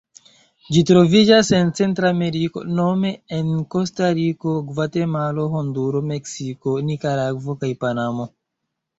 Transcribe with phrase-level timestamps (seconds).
[0.75, 8.27] Ĝi troviĝas en Centrameriko nome en Kostariko, Gvatemalo, Honduro, Meksiko, Nikaragvo kaj Panamo.